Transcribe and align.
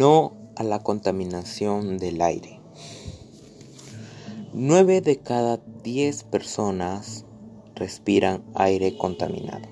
No 0.00 0.32
a 0.56 0.64
la 0.64 0.82
contaminación 0.82 1.98
del 1.98 2.22
aire. 2.22 2.58
9 4.54 5.02
de 5.02 5.18
cada 5.18 5.60
10 5.82 6.24
personas 6.24 7.26
respiran 7.74 8.42
aire 8.54 8.96
contaminado. 8.96 9.68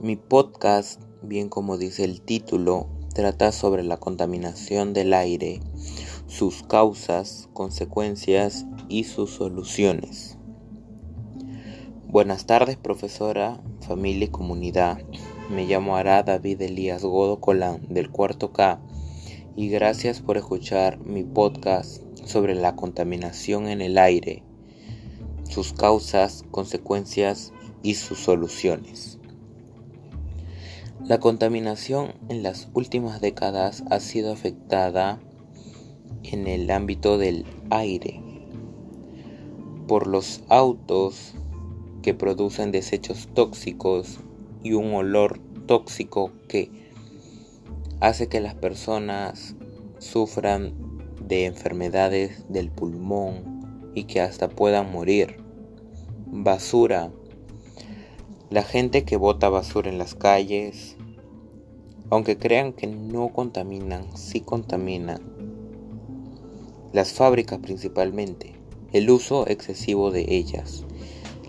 Mi 0.00 0.16
podcast, 0.16 1.02
bien 1.20 1.50
como 1.50 1.76
dice 1.76 2.04
el 2.04 2.22
título, 2.22 2.86
trata 3.12 3.52
sobre 3.52 3.82
la 3.82 3.98
contaminación 3.98 4.94
del 4.94 5.12
aire, 5.12 5.60
sus 6.28 6.62
causas, 6.62 7.50
consecuencias 7.52 8.64
y 8.88 9.04
sus 9.04 9.32
soluciones. 9.32 10.38
Buenas 12.08 12.46
tardes, 12.46 12.78
profesora, 12.78 13.60
familia 13.86 14.28
y 14.28 14.30
comunidad. 14.30 14.96
Me 15.50 15.66
llamo 15.66 15.96
Ara 15.96 16.22
David 16.22 16.62
Elías 16.62 17.02
Godo 17.02 17.40
Colán 17.40 17.80
del 17.88 18.08
cuarto 18.08 18.52
K 18.52 18.78
y 19.56 19.68
gracias 19.68 20.20
por 20.20 20.36
escuchar 20.36 21.00
mi 21.00 21.24
podcast 21.24 22.04
sobre 22.24 22.54
la 22.54 22.76
contaminación 22.76 23.66
en 23.66 23.80
el 23.80 23.98
aire, 23.98 24.44
sus 25.42 25.72
causas, 25.72 26.44
consecuencias 26.52 27.52
y 27.82 27.94
sus 27.94 28.20
soluciones. 28.20 29.18
La 31.04 31.18
contaminación 31.18 32.14
en 32.28 32.44
las 32.44 32.68
últimas 32.72 33.20
décadas 33.20 33.82
ha 33.90 33.98
sido 33.98 34.32
afectada 34.32 35.18
en 36.22 36.46
el 36.46 36.70
ámbito 36.70 37.18
del 37.18 37.44
aire 37.70 38.22
por 39.88 40.06
los 40.06 40.42
autos 40.48 41.34
que 42.02 42.14
producen 42.14 42.70
desechos 42.70 43.28
tóxicos 43.34 44.20
y 44.62 44.72
un 44.72 44.94
olor 44.94 45.40
tóxico 45.66 46.32
que 46.48 46.70
hace 48.00 48.28
que 48.28 48.40
las 48.40 48.54
personas 48.54 49.54
sufran 49.98 50.74
de 51.26 51.44
enfermedades 51.44 52.44
del 52.48 52.70
pulmón 52.70 53.90
y 53.94 54.04
que 54.04 54.20
hasta 54.20 54.48
puedan 54.48 54.90
morir. 54.90 55.36
Basura. 56.26 57.10
La 58.50 58.62
gente 58.62 59.04
que 59.04 59.16
bota 59.16 59.48
basura 59.48 59.90
en 59.90 59.98
las 59.98 60.14
calles, 60.14 60.96
aunque 62.10 62.36
crean 62.36 62.72
que 62.72 62.88
no 62.88 63.28
contaminan, 63.28 64.16
sí 64.16 64.40
contaminan. 64.40 65.20
Las 66.92 67.12
fábricas 67.12 67.60
principalmente, 67.60 68.54
el 68.92 69.08
uso 69.10 69.46
excesivo 69.46 70.10
de 70.10 70.26
ellas. 70.34 70.84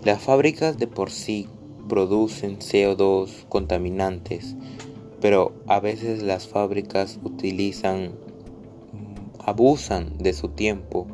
Las 0.04 0.22
fábricas 0.22 0.78
de 0.78 0.86
por 0.86 1.10
sí 1.10 1.48
producen 1.92 2.58
CO2 2.58 3.44
contaminantes, 3.50 4.56
pero 5.20 5.52
a 5.66 5.78
veces 5.78 6.22
las 6.22 6.48
fábricas 6.48 7.20
utilizan, 7.22 8.12
abusan 9.38 10.16
de 10.16 10.32
su 10.32 10.48
tiempo 10.48 11.06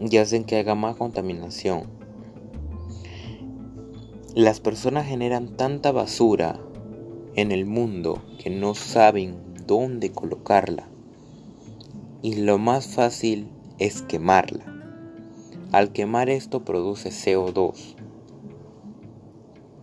y 0.00 0.16
hacen 0.16 0.44
que 0.44 0.56
haga 0.56 0.74
más 0.74 0.96
contaminación. 0.96 1.82
Las 4.34 4.60
personas 4.60 5.06
generan 5.06 5.54
tanta 5.58 5.92
basura 5.92 6.58
en 7.34 7.52
el 7.52 7.66
mundo 7.66 8.22
que 8.42 8.48
no 8.48 8.74
saben 8.74 9.36
dónde 9.66 10.12
colocarla. 10.12 10.88
Y 12.22 12.36
lo 12.36 12.56
más 12.56 12.86
fácil 12.86 13.48
es 13.78 14.00
quemarla. 14.00 14.64
Al 15.72 15.92
quemar 15.92 16.30
esto 16.30 16.64
produce 16.64 17.10
CO2 17.10 17.97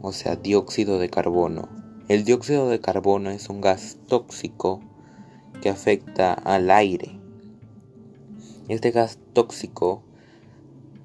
o 0.06 0.12
sea, 0.12 0.36
dióxido 0.36 1.00
de 1.00 1.10
carbono. 1.10 1.68
El 2.10 2.26
dióxido 2.26 2.70
de 2.70 2.80
carbono 2.80 3.32
es 3.32 3.50
un 3.50 3.60
gas 3.60 3.98
tóxico 4.08 4.80
que 5.64 5.70
afecta 5.70 6.34
al 6.34 6.70
aire. 6.70 7.20
Este 8.68 8.92
gas 8.92 9.18
tóxico 9.34 10.04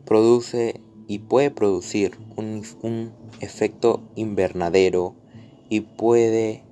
produce 0.04 0.82
y 1.08 1.20
puede 1.20 1.50
producir 1.50 2.18
un, 2.36 2.62
un 2.82 3.12
efecto 3.40 4.02
invernadero 4.16 5.14
y 5.70 5.80
puede 5.80 6.62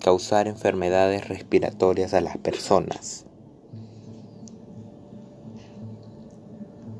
causar 0.00 0.48
enfermedades 0.48 1.28
respiratorias 1.28 2.14
a 2.14 2.20
las 2.20 2.36
personas. 2.36 3.26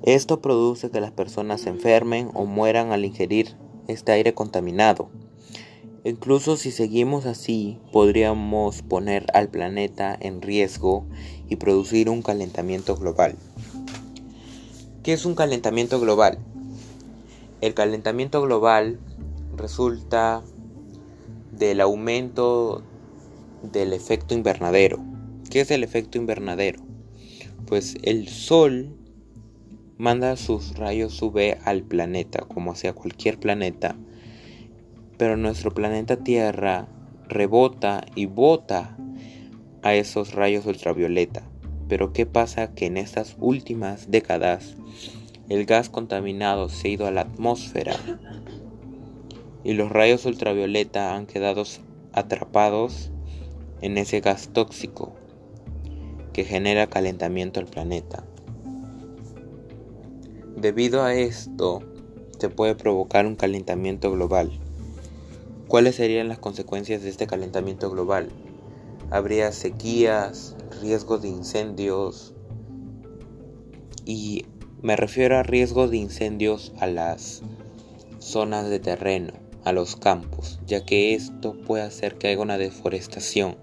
Esto 0.05 0.41
produce 0.41 0.93
que 0.93 1.01
las 1.01 1.11
personas 1.11 1.63
se 1.63 1.71
enfermen 1.71 2.31
o 2.35 2.47
mueran 2.47 2.93
al 2.93 3.05
ingerir 3.05 3.57
este 3.89 4.13
aire 4.13 4.35
contaminado. 4.35 5.09
Incluso 6.05 6.57
si 6.57 6.71
seguimos 6.71 7.27
así, 7.27 7.79
podríamos 7.93 8.83
poner 8.83 9.27
al 9.35 9.49
planeta 9.49 10.17
en 10.21 10.41
riesgo 10.41 11.05
y 11.49 11.57
producir 11.57 12.09
un 12.09 12.23
calentamiento 12.23 12.97
global. 12.97 13.35
¿Qué 15.03 15.13
es 15.13 15.25
un 15.25 15.35
calentamiento 15.35 16.01
global? 16.01 16.39
El 17.61 17.75
calentamiento 17.75 18.41
global 18.43 18.99
resulta 19.57 20.43
del 21.53 21.81
aumento 21.81 22.83
del 23.63 23.93
efecto 23.93 24.35
invernadero. 24.35 24.99
¿Qué 25.51 25.61
es 25.61 25.71
el 25.71 25.85
efecto 25.85 26.19
invernadero? 26.19 26.81
Pues 27.67 27.97
el 28.03 28.29
Sol 28.29 28.96
manda 29.99 30.37
sus 30.37 30.77
rayos 30.77 31.21
UV 31.23 31.59
al 31.65 31.83
planeta, 31.83 32.41
como 32.41 32.73
hacia 32.73 32.93
cualquier 32.93 33.39
planeta, 33.39 33.97
pero 35.17 35.37
nuestro 35.37 35.73
planeta 35.73 36.19
Tierra 36.19 36.89
rebota 37.29 38.05
y 38.15 38.27
bota 38.27 38.97
a 39.83 39.95
esos 39.95 40.35
rayos 40.35 40.67
ultravioleta. 40.67 41.43
Pero 41.89 42.13
¿qué 42.13 42.27
pasa? 42.27 42.75
Que 42.75 42.87
en 42.87 42.97
estas 42.97 43.37
últimas 43.39 44.11
décadas 44.11 44.77
el 45.49 45.65
gas 45.65 45.89
contaminado 45.89 46.69
se 46.69 46.89
ha 46.89 46.91
ido 46.91 47.07
a 47.07 47.13
la 47.13 47.23
atmósfera 47.23 47.95
y 49.63 49.73
los 49.75 49.91
rayos 49.91 50.27
ultravioleta 50.27 51.15
han 51.15 51.27
quedado 51.27 51.65
atrapados 52.13 53.11
en 53.81 53.99
ese 53.99 54.21
gas 54.21 54.51
tóxico 54.53 55.15
que 56.33 56.45
genera 56.45 56.89
calentamiento 56.89 57.61
al 57.61 57.67
planeta. 57.67 58.25
Debido 60.57 61.03
a 61.03 61.15
esto, 61.15 61.83
se 62.39 62.49
puede 62.49 62.75
provocar 62.75 63.27
un 63.27 63.37
calentamiento 63.37 64.11
global. 64.11 64.51
¿Cuáles 65.69 65.97
serían 65.97 66.29
las 66.29 66.39
consecuencias 66.39 67.03
de 67.03 67.11
este 67.11 67.27
calentamiento 67.27 67.91
global? 67.91 68.31
Habría 69.11 69.53
sequías, 69.53 70.57
riesgo 70.81 71.19
de 71.19 71.29
incendios 71.29 72.33
y 74.07 74.47
me 74.81 74.97
refiero 74.97 75.37
a 75.37 75.43
riesgo 75.43 75.89
de 75.89 75.99
incendios 75.99 76.73
a 76.79 76.87
las 76.87 77.43
zonas 78.19 78.71
de 78.71 78.79
terreno, 78.79 79.35
a 79.63 79.73
los 79.73 79.97
campos, 79.97 80.59
ya 80.67 80.87
que 80.87 81.15
esto 81.15 81.55
puede 81.67 81.83
hacer 81.83 82.17
que 82.17 82.29
haya 82.29 82.41
una 82.41 82.57
deforestación 82.57 83.59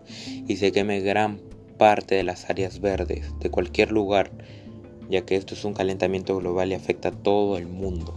y 0.47 0.57
se 0.57 0.71
queme 0.71 0.99
gran 0.99 1.41
parte 1.79 2.13
de 2.13 2.23
las 2.23 2.51
áreas 2.51 2.81
verdes 2.81 3.33
de 3.39 3.49
cualquier 3.49 3.91
lugar 3.91 4.31
ya 5.13 5.27
que 5.27 5.35
esto 5.35 5.53
es 5.53 5.63
un 5.63 5.75
calentamiento 5.75 6.35
global 6.35 6.71
y 6.71 6.73
afecta 6.73 7.09
a 7.09 7.11
todo 7.11 7.59
el 7.59 7.67
mundo. 7.67 8.15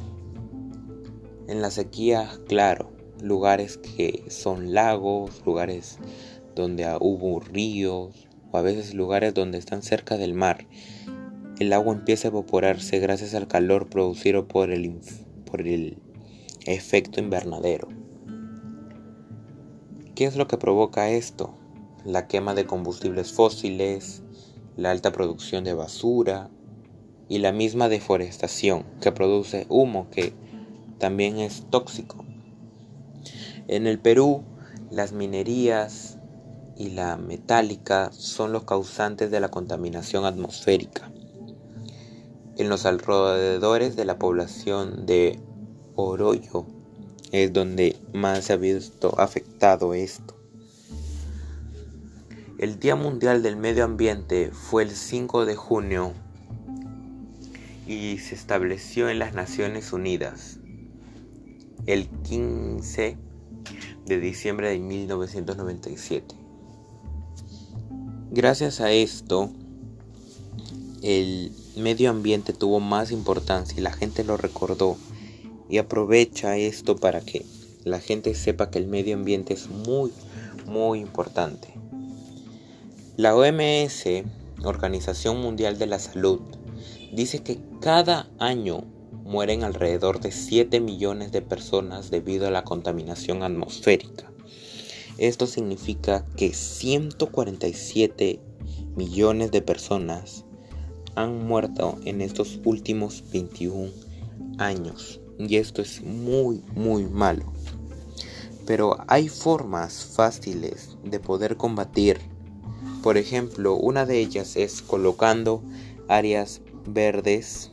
En 1.47 1.61
la 1.61 1.71
sequía, 1.71 2.31
claro, 2.49 2.91
lugares 3.21 3.77
que 3.77 4.25
son 4.29 4.73
lagos, 4.73 5.43
lugares 5.45 5.99
donde 6.55 6.87
hubo 6.99 7.39
ríos 7.41 8.27
o 8.51 8.57
a 8.57 8.63
veces 8.63 8.95
lugares 8.95 9.35
donde 9.35 9.59
están 9.59 9.83
cerca 9.83 10.17
del 10.17 10.33
mar. 10.33 10.67
El 11.59 11.75
agua 11.75 11.93
empieza 11.93 12.29
a 12.29 12.31
evaporarse 12.31 12.99
gracias 12.99 13.35
al 13.35 13.47
calor 13.47 13.91
producido 13.91 14.49
por 14.49 14.71
el, 14.71 14.99
por 15.45 15.61
el 15.61 15.99
efecto 16.65 17.21
invernadero. 17.21 17.89
¿Qué 20.15 20.25
es 20.25 20.37
lo 20.37 20.49
que 20.49 20.57
provoca 20.57 21.11
esto? 21.11 21.55
La 22.07 22.27
quema 22.27 22.55
de 22.55 22.65
combustibles 22.65 23.35
fósiles, 23.35 24.23
la 24.79 24.93
alta 24.93 25.13
producción 25.13 25.63
de 25.63 25.75
basura, 25.75 26.49
y 27.29 27.39
la 27.39 27.53
misma 27.53 27.89
deforestación 27.89 28.85
que 29.01 29.13
produce 29.13 29.67
humo 29.69 30.09
que 30.11 30.33
también 30.99 31.39
es 31.39 31.65
tóxico. 31.71 32.25
En 33.69 33.87
el 33.87 33.99
Perú, 33.99 34.45
las 34.91 35.13
minerías 35.13 36.19
y 36.77 36.91
la 36.91 37.17
metálica 37.17 38.11
son 38.13 38.53
los 38.53 38.65
causantes 38.65 39.31
de 39.31 39.41
la 39.41 39.49
contaminación 39.49 40.25
atmosférica. 40.25 41.11
En 42.57 42.69
los 42.69 42.87
alrededores 42.87 43.97
de 43.97 44.05
la 44.05 44.19
población 44.19 45.05
de 45.07 45.41
Oroyo 45.97 46.67
es 47.33 47.53
donde 47.53 47.97
más 48.13 48.45
se 48.45 48.53
ha 48.53 48.57
visto 48.57 49.19
afectado 49.19 49.95
esto. 49.95 50.37
El 52.59 52.79
Día 52.79 52.97
Mundial 52.97 53.43
del 53.43 53.57
Medio 53.57 53.85
Ambiente 53.85 54.51
fue 54.53 54.85
el 54.85 54.91
5 54.91 55.45
de 55.45 55.57
junio 55.57 56.13
y 57.87 58.19
se 58.19 58.35
estableció 58.35 59.09
en 59.09 59.19
las 59.19 59.35
Naciones 59.35 59.93
Unidas. 59.93 60.59
El 61.87 62.09
15 62.09 63.17
de 64.07 64.21
diciembre 64.21 64.71
de 64.71 64.79
1997. 64.79 66.35
Gracias 68.31 68.81
a 68.81 68.91
esto, 68.91 69.51
el 71.03 71.53
medio 71.77 72.11
ambiente 72.11 72.53
tuvo 72.53 72.81
más 72.81 73.13
importancia 73.13 73.79
y 73.79 73.83
la 73.83 73.93
gente 73.93 74.25
lo 74.25 74.37
recordó 74.37 74.97
y 75.69 75.79
aprovecha 75.79 76.57
esto 76.57 76.97
para 76.97 77.21
que 77.21 77.45
la 77.85 78.01
gente 78.01 78.35
sepa 78.35 78.71
que 78.71 78.79
el 78.79 78.89
medio 78.89 79.15
ambiente 79.15 79.55
es 79.55 79.69
muy, 79.69 80.11
muy 80.67 81.01
importante. 81.01 81.69
La 83.17 83.37
OMS, 83.37 84.05
Organización 84.65 85.41
Mundial 85.41 85.79
de 85.79 85.87
la 85.87 85.99
Salud, 85.99 86.41
dice 87.17 87.43
que 87.43 87.59
cada 87.81 88.29
año 88.39 88.85
mueren 89.25 89.65
alrededor 89.65 90.21
de 90.21 90.31
7 90.31 90.81
millones 90.81 91.33
de 91.33 91.41
personas 91.41 92.11
debido 92.11 92.47
a 92.47 92.51
la 92.51 92.63
contaminación 92.63 93.43
atmosférica. 93.43 94.31
Esto 95.17 95.47
significa 95.47 96.27
que 96.37 96.53
147 96.53 98.39
millones 98.97 99.51
de 99.51 99.63
personas 99.63 100.45
han 101.15 101.47
muerto 101.47 101.99
en 102.05 102.21
estos 102.21 102.61
últimos 102.65 103.25
21 103.33 103.91
años. 104.59 105.19
Y 105.39 105.57
esto 105.57 105.81
es 105.81 106.03
muy, 106.03 106.63
muy 106.75 107.05
malo. 107.05 107.51
Pero 108.67 108.99
hay 109.09 109.31
formas 109.31 110.05
fáciles 110.15 110.99
de 111.03 111.19
poder 111.19 111.57
combatir. 111.57 112.19
Por 113.03 113.17
ejemplo, 113.17 113.75
una 113.75 114.05
de 114.05 114.19
ellas 114.21 114.57
es 114.57 114.83
colocando 114.83 115.63
áreas 116.09 116.61
verdes 116.87 117.73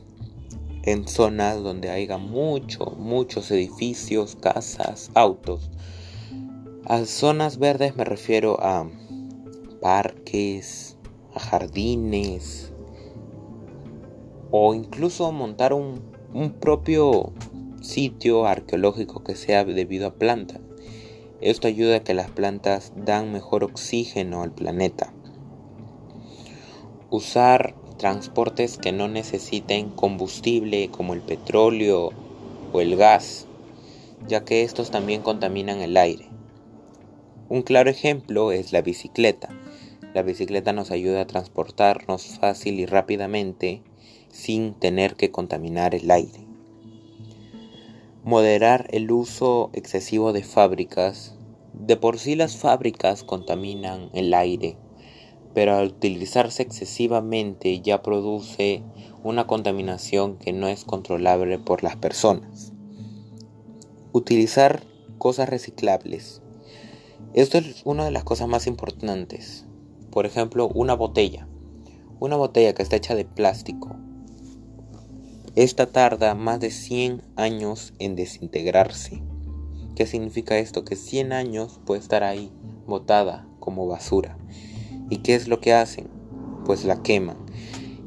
en 0.83 1.07
zonas 1.07 1.63
donde 1.63 1.89
haya 1.89 2.17
mucho, 2.17 2.85
muchos 2.97 3.49
edificios, 3.51 4.35
casas, 4.35 5.11
autos. 5.13 5.71
A 6.85 7.05
zonas 7.05 7.57
verdes 7.57 7.95
me 7.95 8.03
refiero 8.03 8.57
a 8.61 8.89
parques, 9.81 10.97
a 11.33 11.39
jardines 11.39 12.73
o 14.51 14.75
incluso 14.75 15.31
montar 15.31 15.73
un, 15.73 16.01
un 16.33 16.51
propio 16.51 17.31
sitio 17.81 18.45
arqueológico 18.45 19.23
que 19.23 19.35
sea 19.35 19.63
debido 19.65 20.07
a 20.07 20.13
plantas. 20.13 20.59
Esto 21.41 21.67
ayuda 21.67 21.97
a 21.97 22.03
que 22.03 22.13
las 22.13 22.29
plantas 22.29 22.93
dan 22.95 23.31
mejor 23.31 23.63
oxígeno 23.63 24.43
al 24.43 24.51
planeta. 24.51 25.11
Usar 27.09 27.75
transportes 28.03 28.77
que 28.77 28.91
no 28.91 29.07
necesiten 29.07 29.89
combustible 29.89 30.89
como 30.89 31.13
el 31.13 31.21
petróleo 31.21 32.09
o 32.73 32.81
el 32.81 32.97
gas, 32.97 33.47
ya 34.27 34.43
que 34.43 34.63
estos 34.63 34.91
también 34.91 35.21
contaminan 35.21 35.79
el 35.79 35.95
aire. 35.95 36.27
Un 37.47 37.61
claro 37.61 37.89
ejemplo 37.89 38.51
es 38.51 38.73
la 38.73 38.81
bicicleta. 38.81 39.57
La 40.13 40.21
bicicleta 40.21 40.73
nos 40.73 40.91
ayuda 40.91 41.21
a 41.21 41.27
transportarnos 41.27 42.37
fácil 42.41 42.77
y 42.81 42.85
rápidamente 42.85 43.81
sin 44.27 44.73
tener 44.73 45.15
que 45.15 45.31
contaminar 45.31 45.95
el 45.95 46.11
aire. 46.11 46.45
Moderar 48.25 48.89
el 48.91 49.09
uso 49.13 49.69
excesivo 49.71 50.33
de 50.33 50.43
fábricas. 50.43 51.35
De 51.71 51.95
por 51.95 52.19
sí 52.19 52.35
las 52.35 52.57
fábricas 52.57 53.23
contaminan 53.23 54.09
el 54.13 54.33
aire 54.33 54.75
pero 55.53 55.75
al 55.75 55.87
utilizarse 55.87 56.63
excesivamente 56.63 57.79
ya 57.81 58.01
produce 58.01 58.83
una 59.23 59.47
contaminación 59.47 60.37
que 60.37 60.53
no 60.53 60.67
es 60.67 60.83
controlable 60.83 61.59
por 61.59 61.83
las 61.83 61.95
personas. 61.95 62.73
Utilizar 64.11 64.83
cosas 65.17 65.49
reciclables. 65.49 66.41
Esto 67.33 67.57
es 67.57 67.81
una 67.85 68.05
de 68.05 68.11
las 68.11 68.23
cosas 68.23 68.47
más 68.47 68.67
importantes. 68.67 69.65
Por 70.11 70.25
ejemplo, 70.25 70.67
una 70.67 70.93
botella. 70.93 71.47
Una 72.19 72.35
botella 72.35 72.73
que 72.73 72.83
está 72.83 72.95
hecha 72.95 73.15
de 73.15 73.25
plástico. 73.25 73.95
Esta 75.55 75.91
tarda 75.91 76.35
más 76.35 76.59
de 76.59 76.71
100 76.71 77.21
años 77.35 77.93
en 77.99 78.15
desintegrarse. 78.15 79.23
¿Qué 79.95 80.07
significa 80.07 80.57
esto? 80.57 80.83
Que 80.83 80.95
100 80.95 81.31
años 81.33 81.79
puede 81.85 82.01
estar 82.01 82.23
ahí 82.23 82.51
botada 82.87 83.47
como 83.59 83.87
basura. 83.87 84.37
¿Y 85.09 85.17
qué 85.17 85.35
es 85.35 85.47
lo 85.47 85.59
que 85.59 85.73
hacen? 85.73 86.07
Pues 86.65 86.85
la 86.85 87.01
queman. 87.01 87.37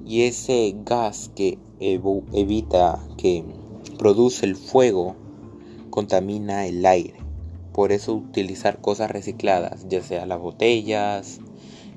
Y 0.06 0.22
ese 0.22 0.74
gas 0.84 1.30
que 1.34 1.58
evita, 1.80 2.98
que 3.16 3.44
produce 3.98 4.46
el 4.46 4.56
fuego, 4.56 5.16
contamina 5.90 6.66
el 6.66 6.84
aire. 6.86 7.14
Por 7.72 7.92
eso 7.92 8.14
utilizar 8.14 8.80
cosas 8.80 9.10
recicladas, 9.10 9.86
ya 9.88 10.02
sea 10.02 10.26
las 10.26 10.40
botellas, 10.40 11.40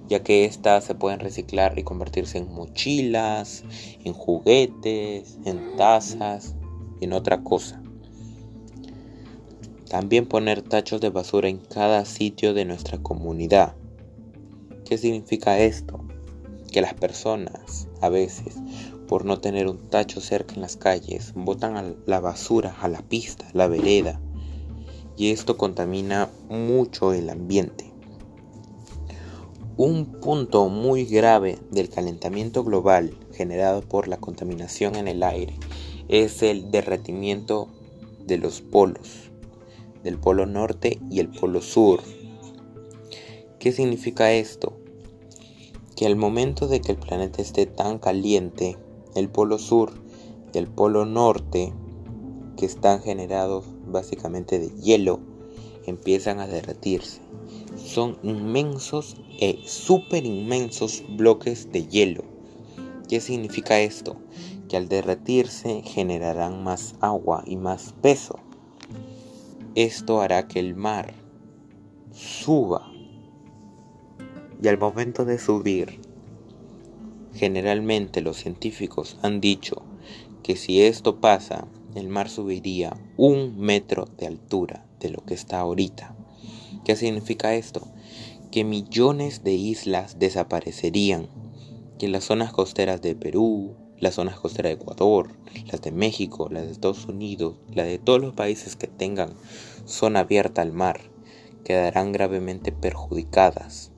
ya 0.10 0.24
que 0.24 0.46
éstas 0.46 0.84
se 0.84 0.96
pueden 0.96 1.20
reciclar 1.20 1.78
y 1.78 1.84
convertirse 1.84 2.40
en 2.40 2.52
mochilas, 2.52 3.64
en 4.04 4.14
juguetes, 4.14 5.38
en 5.46 5.78
tazas 5.78 6.56
en 7.02 7.14
otra 7.14 7.44
cosa. 7.44 7.82
También 9.90 10.28
poner 10.28 10.62
tachos 10.62 11.02
de 11.02 11.10
basura 11.10 11.50
en 11.50 11.58
cada 11.58 12.06
sitio 12.06 12.54
de 12.54 12.66
nuestra 12.66 12.98
comunidad. 12.98 13.76
¿Qué 14.90 14.98
significa 14.98 15.60
esto? 15.60 16.00
Que 16.72 16.82
las 16.82 16.96
personas 16.96 17.88
a 18.02 18.10
veces, 18.10 18.56
por 19.08 19.24
no 19.24 19.40
tener 19.40 19.68
un 19.68 19.78
tacho 19.78 20.20
cerca 20.20 20.56
en 20.56 20.62
las 20.62 20.78
calles, 20.78 21.34
botan 21.36 21.98
la 22.08 22.20
basura 22.20 22.76
a 22.82 22.88
la 22.88 23.04
pista, 23.04 23.48
la 23.54 23.68
vereda, 23.68 24.20
y 25.16 25.30
esto 25.30 25.58
contamina 25.58 26.32
mucho 26.50 27.14
el 27.14 27.30
ambiente. 27.30 27.94
Un 29.78 30.06
punto 30.20 30.70
muy 30.70 31.06
grave 31.06 31.60
del 31.70 31.90
calentamiento 31.90 32.64
global 32.64 33.16
generado 33.32 33.82
por 33.82 34.08
la 34.08 34.18
contaminación 34.18 34.96
en 34.96 35.08
el 35.08 35.22
aire 35.22 35.54
es 36.08 36.42
el 36.42 36.72
derretimiento 36.72 37.68
de 38.26 38.40
los 38.40 38.62
polos, 38.62 39.30
del 40.04 40.18
polo 40.18 40.48
norte 40.48 41.00
y 41.12 41.20
el 41.20 41.30
polo 41.30 41.62
sur. 41.62 42.02
¿Qué 43.60 43.72
significa 43.72 44.32
esto? 44.32 44.79
Que 46.00 46.06
al 46.06 46.16
momento 46.16 46.70
de 46.70 46.80
que 46.80 46.94
el 46.94 46.98
planeta 46.98 47.42
esté 47.42 47.66
tan 47.66 48.00
caliente, 48.00 48.78
el 49.16 49.28
polo 49.28 49.60
sur 49.60 49.92
y 50.54 50.58
el 50.58 50.70
polo 50.70 51.04
norte, 51.04 51.74
que 52.56 52.66
están 52.66 53.02
generados 53.02 53.66
básicamente 53.86 54.60
de 54.60 54.70
hielo, 54.80 55.20
empiezan 55.86 56.40
a 56.40 56.48
derretirse. 56.48 57.20
Son 57.76 58.18
inmensos 58.24 59.18
e 59.42 59.60
super 59.66 60.26
inmensos 60.26 61.04
bloques 61.18 61.70
de 61.74 61.86
hielo. 61.86 62.24
¿Qué 63.10 63.20
significa 63.20 63.82
esto? 63.82 64.16
Que 64.70 64.78
al 64.78 64.88
derretirse 64.88 65.82
generarán 65.84 66.64
más 66.64 66.96
agua 67.02 67.44
y 67.46 67.58
más 67.58 67.94
peso. 68.02 68.40
Esto 69.76 70.22
hará 70.22 70.48
que 70.48 70.62
el 70.62 70.76
mar 70.76 71.14
suba 72.14 72.89
y 74.62 74.68
al 74.68 74.78
momento 74.78 75.26
de 75.26 75.40
subir, 75.40 76.00
generalmente 77.34 78.22
los 78.22 78.38
científicos 78.38 79.18
han 79.22 79.40
dicho 79.40 79.84
que 80.44 80.56
si 80.56 80.82
esto 80.82 81.22
pasa, 81.22 81.68
el 81.96 82.10
mar 82.10 82.30
subiría 82.30 82.98
un 83.18 83.60
metro 83.60 84.06
de 84.18 84.28
altura 84.28 84.86
de 85.00 85.10
lo 85.10 85.24
que 85.26 85.34
está 85.34 85.60
ahorita. 85.60 86.16
¿Qué 86.84 86.96
significa 86.96 87.56
esto? 87.56 87.88
Que 88.52 88.64
millones 88.64 89.44
de 89.44 89.54
islas 89.54 90.20
desaparecerían, 90.20 91.28
que 91.98 92.08
las 92.08 92.26
zonas 92.26 92.52
costeras 92.52 93.02
de 93.02 93.16
Perú, 93.16 93.76
las 93.98 94.16
zonas 94.16 94.40
costeras 94.40 94.72
de 94.72 94.82
Ecuador, 94.82 95.30
las 95.72 95.82
de 95.82 95.92
México, 95.92 96.50
las 96.50 96.66
de 96.66 96.72
Estados 96.72 97.06
Unidos, 97.06 97.56
las 97.74 97.86
de 97.88 98.00
todos 98.00 98.20
los 98.20 98.34
países 98.34 98.76
que 98.76 98.88
tengan 98.88 99.34
zona 99.86 100.22
abierta 100.22 100.62
al 100.62 100.72
mar, 100.74 101.00
quedarán 101.64 102.12
gravemente 102.12 102.72
perjudicadas 102.72 103.92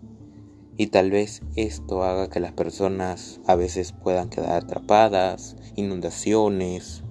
y 0.81 0.87
tal 0.87 1.11
vez 1.11 1.43
esto 1.55 2.01
haga 2.01 2.31
que 2.31 2.39
las 2.39 2.53
personas 2.53 3.39
a 3.45 3.53
veces 3.53 3.91
puedan 3.91 4.31
quedar 4.31 4.63
atrapadas, 4.63 5.55
inundaciones 5.75 7.03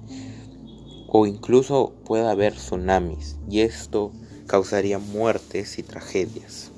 o 1.06 1.24
incluso 1.24 1.92
pueda 2.04 2.32
haber 2.32 2.54
tsunamis 2.54 3.36
y 3.48 3.60
esto 3.60 4.10
causaría 4.48 4.98
muertes 4.98 5.78
y 5.78 5.84
tragedias. 5.84 6.72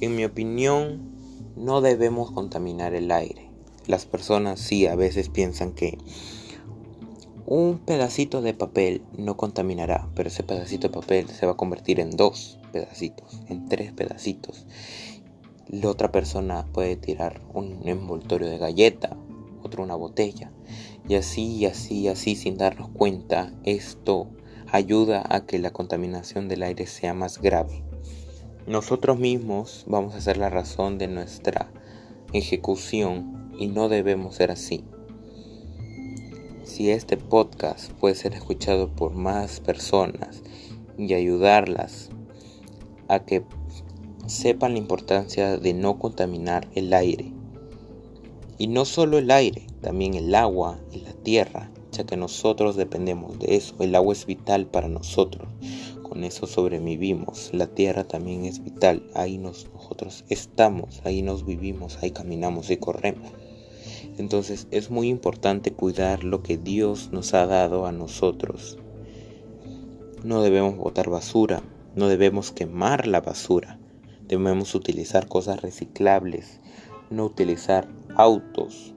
En 0.00 0.16
mi 0.16 0.24
opinión, 0.24 1.12
no 1.54 1.80
debemos 1.80 2.32
contaminar 2.32 2.92
el 2.92 3.12
aire. 3.12 3.48
Las 3.86 4.04
personas 4.04 4.58
sí 4.58 4.88
a 4.88 4.96
veces 4.96 5.28
piensan 5.28 5.74
que 5.74 5.96
un 7.46 7.78
pedacito 7.78 8.42
de 8.42 8.54
papel 8.54 9.02
no 9.16 9.36
contaminará, 9.36 10.08
pero 10.16 10.28
ese 10.28 10.42
pedacito 10.42 10.88
de 10.88 10.94
papel 10.94 11.28
se 11.28 11.46
va 11.46 11.52
a 11.52 11.56
convertir 11.56 12.00
en 12.00 12.10
dos 12.10 12.58
pedacitos, 12.72 13.40
en 13.48 13.68
tres 13.68 13.92
pedacitos. 13.92 14.66
La 15.68 15.88
otra 15.88 16.10
persona 16.10 16.66
puede 16.72 16.96
tirar 16.96 17.40
un 17.54 17.86
envoltorio 17.86 18.48
de 18.48 18.58
galleta, 18.58 19.16
otro 19.62 19.84
una 19.84 19.94
botella. 19.94 20.50
Y 21.08 21.14
así, 21.14 21.56
y 21.56 21.66
así, 21.66 22.00
y 22.00 22.08
así, 22.08 22.34
sin 22.34 22.58
darnos 22.58 22.88
cuenta, 22.88 23.52
esto 23.62 24.26
ayuda 24.72 25.24
a 25.28 25.46
que 25.46 25.60
la 25.60 25.70
contaminación 25.70 26.48
del 26.48 26.64
aire 26.64 26.88
sea 26.88 27.14
más 27.14 27.40
grave. 27.40 27.84
Nosotros 28.66 29.20
mismos 29.20 29.84
vamos 29.86 30.16
a 30.16 30.20
ser 30.20 30.36
la 30.36 30.50
razón 30.50 30.98
de 30.98 31.06
nuestra 31.06 31.70
ejecución 32.32 33.52
y 33.56 33.68
no 33.68 33.88
debemos 33.88 34.34
ser 34.34 34.50
así. 34.50 34.84
Si 36.76 36.90
este 36.90 37.16
podcast 37.16 37.90
puede 37.92 38.14
ser 38.14 38.34
escuchado 38.34 38.90
por 38.90 39.14
más 39.14 39.60
personas 39.60 40.42
y 40.98 41.14
ayudarlas 41.14 42.10
a 43.08 43.20
que 43.20 43.44
sepan 44.26 44.74
la 44.74 44.80
importancia 44.80 45.56
de 45.56 45.72
no 45.72 45.98
contaminar 45.98 46.68
el 46.74 46.92
aire. 46.92 47.32
Y 48.58 48.66
no 48.66 48.84
solo 48.84 49.16
el 49.16 49.30
aire, 49.30 49.66
también 49.80 50.12
el 50.12 50.34
agua 50.34 50.78
y 50.92 51.00
la 51.00 51.14
tierra, 51.14 51.70
ya 51.92 52.04
que 52.04 52.18
nosotros 52.18 52.76
dependemos 52.76 53.38
de 53.38 53.56
eso. 53.56 53.74
El 53.80 53.94
agua 53.94 54.12
es 54.12 54.26
vital 54.26 54.66
para 54.66 54.88
nosotros. 54.88 55.48
Con 56.02 56.24
eso 56.24 56.46
sobrevivimos. 56.46 57.52
La 57.54 57.68
tierra 57.68 58.04
también 58.04 58.44
es 58.44 58.62
vital. 58.62 59.02
Ahí 59.14 59.38
nosotros 59.38 60.26
estamos, 60.28 61.00
ahí 61.04 61.22
nos 61.22 61.46
vivimos, 61.46 61.96
ahí 62.02 62.10
caminamos 62.10 62.68
y 62.68 62.76
corremos. 62.76 63.32
Entonces 64.18 64.66
es 64.70 64.90
muy 64.90 65.08
importante 65.08 65.72
cuidar 65.72 66.24
lo 66.24 66.42
que 66.42 66.56
Dios 66.56 67.10
nos 67.12 67.34
ha 67.34 67.46
dado 67.46 67.86
a 67.86 67.92
nosotros. 67.92 68.78
No 70.24 70.42
debemos 70.42 70.76
botar 70.76 71.10
basura, 71.10 71.62
no 71.94 72.08
debemos 72.08 72.52
quemar 72.52 73.06
la 73.06 73.20
basura. 73.20 73.78
Debemos 74.26 74.74
utilizar 74.74 75.28
cosas 75.28 75.62
reciclables, 75.62 76.60
no 77.10 77.24
utilizar 77.24 77.88
autos. 78.16 78.92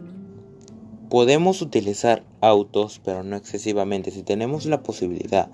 Podemos 1.10 1.62
utilizar 1.62 2.24
autos, 2.42 3.00
pero 3.04 3.24
no 3.24 3.36
excesivamente. 3.36 4.12
Si 4.12 4.24
tenemos 4.24 4.66
la 4.66 4.82
posibilidad 4.82 5.50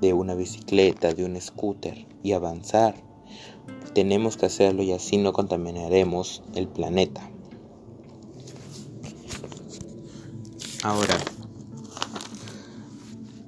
de 0.00 0.12
una 0.12 0.34
bicicleta, 0.34 1.14
de 1.14 1.24
un 1.24 1.40
scooter 1.40 2.06
y 2.22 2.32
avanzar, 2.32 2.94
tenemos 3.94 4.36
que 4.36 4.46
hacerlo 4.46 4.82
y 4.82 4.92
así 4.92 5.16
no 5.16 5.32
contaminaremos 5.32 6.42
el 6.54 6.68
planeta. 6.68 7.30
Ahora, 10.84 11.16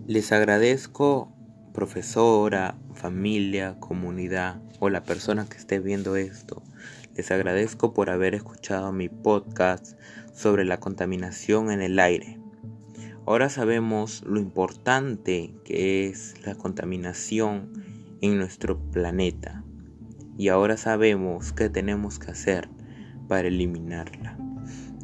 les 0.07 0.33
agradezco 0.33 1.31
profesora, 1.75 2.78
familia, 2.95 3.76
comunidad 3.78 4.62
o 4.81 4.88
la 4.88 5.02
persona 5.02 5.47
que 5.47 5.59
esté 5.59 5.78
viendo 5.78 6.16
esto. 6.16 6.62
Les 7.14 7.31
agradezco 7.31 7.93
por 7.93 8.09
haber 8.09 8.35
escuchado 8.35 8.90
mi 8.90 9.11
podcast 9.11 9.99
sobre 10.33 10.64
la 10.64 10.81
contaminación 10.81 11.71
en 11.71 11.83
el 11.83 11.99
aire. 11.99 12.40
Ahora 13.26 13.50
sabemos 13.50 14.23
lo 14.26 14.40
importante 14.40 15.52
que 15.62 16.09
es 16.09 16.43
la 16.47 16.55
contaminación 16.55 17.71
en 18.23 18.38
nuestro 18.38 18.78
planeta 18.78 19.62
y 20.38 20.49
ahora 20.49 20.78
sabemos 20.78 21.52
qué 21.52 21.69
tenemos 21.69 22.19
que 22.19 22.31
hacer 22.31 22.71
para 23.28 23.49
eliminarla. 23.49 24.46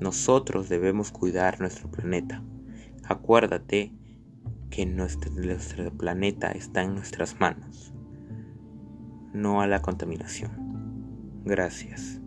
Nosotros 0.02 0.68
debemos 0.68 1.12
cuidar 1.12 1.60
nuestro 1.60 1.88
planeta. 1.88 2.42
Acuérdate 3.04 3.92
que 4.68 4.84
nuestro, 4.84 5.32
planeta 5.96 6.50
está 6.50 6.82
en 6.82 6.96
nuestras 6.96 7.38
manos, 7.38 7.94
no 9.32 9.60
a 9.60 9.68
la 9.68 9.80
contaminación. 9.80 11.42
Gracias. 11.44 12.21